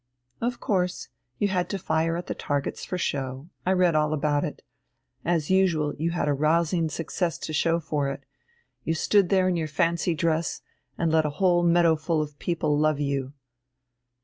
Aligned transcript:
"Of 0.41 0.59
course, 0.59 1.09
you 1.37 1.49
had 1.49 1.69
to 1.69 1.77
fire 1.77 2.17
at 2.17 2.25
the 2.25 2.33
targets 2.33 2.83
for 2.83 2.97
show. 2.97 3.49
I 3.67 3.73
read 3.73 3.93
all 3.93 4.13
about 4.13 4.43
it. 4.43 4.63
As 5.23 5.51
usual, 5.51 5.93
you 5.93 6.09
had 6.09 6.27
a 6.27 6.33
rousing 6.33 6.89
success 6.89 7.37
to 7.37 7.53
show 7.53 7.79
for 7.79 8.09
it. 8.09 8.23
You 8.83 8.95
stood 8.95 9.29
there 9.29 9.47
in 9.47 9.55
your 9.55 9.67
fancy 9.67 10.15
dress, 10.15 10.63
and 10.97 11.11
let 11.11 11.27
a 11.27 11.37
whole 11.37 11.61
meadowful 11.61 12.19
of 12.19 12.39
people 12.39 12.75
love 12.79 12.99
you." 12.99 13.33